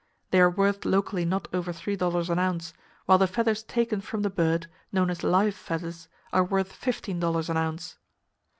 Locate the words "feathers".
3.27-3.61, 5.53-6.07